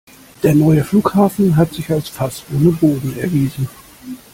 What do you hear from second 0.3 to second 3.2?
Der neue Flughafen hat sich als Fass ohne Boden